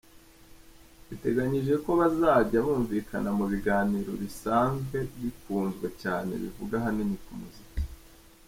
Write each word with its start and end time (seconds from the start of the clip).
Biteganijwe 1.09 1.75
ko 1.85 1.91
bazajya 1.99 2.57
bumvikana 2.65 3.29
mu 3.37 3.45
biganiro 3.51 4.11
bisanzwe 4.21 4.97
bikunzwe 5.21 5.87
cyane 6.01 6.31
bivuga 6.41 6.73
ahanini 6.79 7.17
ku 7.23 7.31
muziki. 7.39 7.81